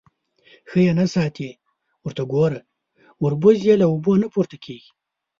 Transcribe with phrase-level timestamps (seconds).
[0.69, 1.49] _ښه يې نه ساتې.
[2.05, 2.59] ورته وګوره،
[3.23, 4.89] وربوز يې له اوبو نه پورته کېږي.